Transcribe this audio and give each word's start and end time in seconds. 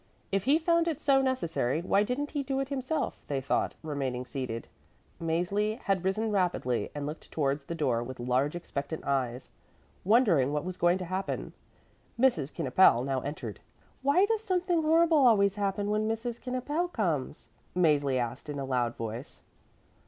If 0.31 0.45
he 0.45 0.57
found 0.57 0.87
it 0.87 0.99
so 0.99 1.21
necessary, 1.21 1.79
why 1.79 2.01
didn't 2.01 2.31
he 2.31 2.41
do 2.41 2.59
it 2.59 2.69
himself, 2.69 3.19
they 3.27 3.39
thought, 3.39 3.75
remaining 3.83 4.25
seated. 4.25 4.67
Mäzli 5.21 5.77
had 5.81 6.03
risen 6.03 6.31
rapidly 6.31 6.89
and 6.95 7.05
looked 7.05 7.29
towards 7.31 7.65
the 7.65 7.75
door 7.75 8.01
with 8.01 8.19
large 8.19 8.55
expectant 8.55 9.05
eyes, 9.05 9.51
wondering 10.03 10.51
what 10.51 10.65
was 10.65 10.75
going 10.75 10.97
to 10.97 11.05
happen. 11.05 11.53
Mrs. 12.19 12.51
Knippel 12.51 13.03
now 13.05 13.19
entered. 13.19 13.59
"Why 14.01 14.25
does 14.25 14.41
something 14.43 14.81
horrible 14.81 15.19
always 15.19 15.53
happen 15.53 15.91
when 15.91 16.09
Mrs. 16.09 16.39
Knippel 16.43 16.87
comes?" 16.91 17.49
Mäzli 17.77 18.17
asked 18.17 18.49
in 18.49 18.57
a 18.57 18.65
loud 18.65 18.95
voice. 18.95 19.43